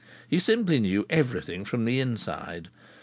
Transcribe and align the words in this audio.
He 0.27 0.39
simply 0.39 0.79
knew 0.79 1.05
everything 1.11 1.63
from 1.63 1.85
the 1.85 1.99
inside. 1.99 2.69